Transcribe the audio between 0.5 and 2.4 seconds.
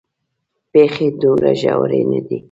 پېښې دومره ژورې نه دي.